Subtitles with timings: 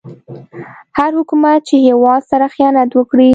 [0.97, 3.29] هر حکومت چې هيواد سره خيانت وکړي